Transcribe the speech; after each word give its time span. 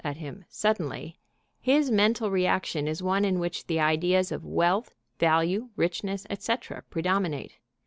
at 0.03 0.17
him 0.17 0.43
suddenly, 0.49 1.15
his 1.59 1.91
mental 1.91 2.31
reaction 2.31 2.87
is 2.87 3.03
one 3.03 3.23
in 3.23 3.37
which 3.37 3.67
the 3.67 3.79
ideas 3.79 4.31
of 4.31 4.43
Wealth, 4.43 4.95
Value, 5.19 5.69
Richness, 5.75 6.25
etc., 6.27 6.81
predominate. 6.89 7.59